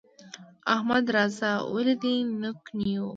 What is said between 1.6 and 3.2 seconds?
ولې دې نوک نيو؟